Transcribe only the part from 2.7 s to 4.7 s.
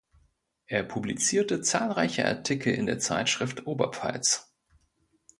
in der Zeitschrift "Oberpfalz".